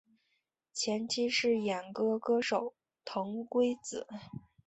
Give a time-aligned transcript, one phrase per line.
[0.73, 2.73] 前妻是演歌歌手
[3.05, 4.07] 藤圭子。